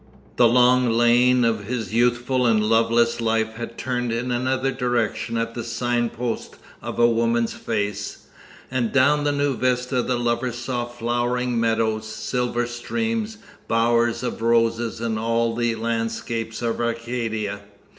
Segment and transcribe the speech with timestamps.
[0.35, 5.53] The long lane of his youthful and loveless life had turned in another direction at
[5.53, 8.25] the signpost of a woman's face,
[8.71, 13.37] and down the new vista the lover saw flowering meadows, silver streams,
[13.67, 17.59] bowers of roses, and all the landscape of Arcadia.